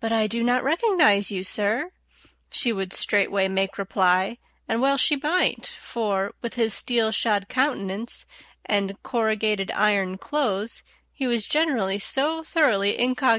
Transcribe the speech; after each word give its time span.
"But 0.00 0.10
I 0.10 0.26
do 0.26 0.42
not 0.42 0.64
recognize 0.64 1.30
you, 1.30 1.44
sir," 1.44 1.90
she 2.50 2.72
would 2.72 2.94
straightway 2.94 3.46
make 3.46 3.76
reply; 3.76 4.38
and 4.66 4.80
well 4.80 4.96
she 4.96 5.16
might, 5.16 5.66
for, 5.66 6.32
with 6.40 6.54
his 6.54 6.72
steel 6.72 7.12
shod 7.12 7.50
countenance 7.50 8.24
and 8.64 8.96
corrugated 9.02 9.70
iron 9.72 10.16
clothes, 10.16 10.82
he 11.12 11.26
was 11.26 11.46
generally 11.46 11.98
so 11.98 12.42
thoroughly 12.42 12.96
_incog. 12.96 13.32